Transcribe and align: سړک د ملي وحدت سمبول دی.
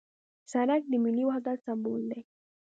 سړک 0.51 0.81
د 0.87 0.93
ملي 1.03 1.23
وحدت 1.25 1.57
سمبول 1.67 2.01
دی. 2.11 2.21